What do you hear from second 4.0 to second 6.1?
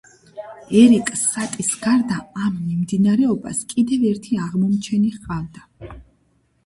ერთი აღმომჩენი ჰყავდა.